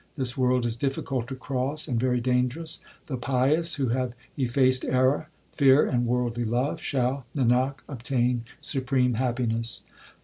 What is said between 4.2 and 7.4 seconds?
effaced error, fear, and worldly love, Shall,